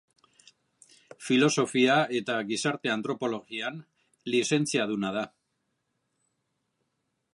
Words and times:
Filosofia 1.25 1.97
eta 2.19 2.37
Gizarte 2.51 2.93
Antropologian 2.93 3.77
lizentziaduna 4.37 5.13
da. 5.19 5.25